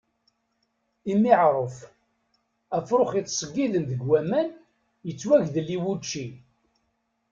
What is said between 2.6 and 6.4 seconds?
afṛux yettṣeggiden deg waman yettwagdel i wučči.